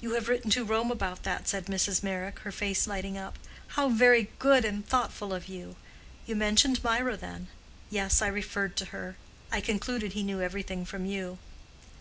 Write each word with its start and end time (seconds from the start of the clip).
"You 0.00 0.14
have 0.14 0.28
written 0.28 0.50
to 0.50 0.64
Rome 0.64 0.90
about 0.90 1.22
that?" 1.22 1.46
said 1.46 1.66
Mrs. 1.66 2.02
Meyrick, 2.02 2.40
her 2.40 2.50
face 2.50 2.88
lighting 2.88 3.16
up. 3.16 3.38
"How 3.68 3.88
very 3.88 4.32
good 4.40 4.64
and 4.64 4.84
thoughtful 4.84 5.32
of 5.32 5.46
you! 5.46 5.76
You 6.26 6.34
mentioned 6.34 6.82
Mirah, 6.82 7.16
then?" 7.16 7.46
"Yes, 7.88 8.20
I 8.20 8.26
referred 8.26 8.74
to 8.78 8.86
her. 8.86 9.14
I 9.52 9.60
concluded 9.60 10.12
he 10.14 10.24
knew 10.24 10.40
everything 10.40 10.84
from 10.84 11.06
you." 11.06 11.38